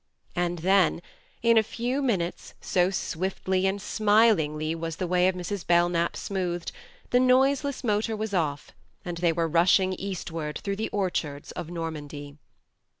[0.35, 0.99] And then
[1.43, 5.67] in a few minutes, so swiftly and smilingly was the way of Mrs.
[5.67, 6.71] Belknap smoothed
[7.11, 8.71] the noiseless motor was off,
[9.05, 12.37] and they were rushing eastward through the orchards of Normandy.